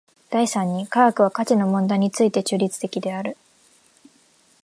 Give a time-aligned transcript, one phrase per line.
[0.31, 3.37] 第三に科学は価値の問題について中立的である。